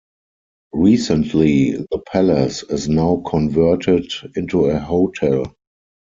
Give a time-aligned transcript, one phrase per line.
[0.73, 5.53] Recently, the palace is now converted into a hotel.